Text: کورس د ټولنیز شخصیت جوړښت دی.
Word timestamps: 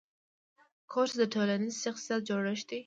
کورس 0.91 1.13
د 1.21 1.23
ټولنیز 1.33 1.75
شخصیت 1.83 2.21
جوړښت 2.29 2.65
دی. 2.69 2.79